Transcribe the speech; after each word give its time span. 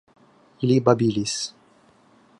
Ili 0.63 0.79
babilis. 0.87 1.37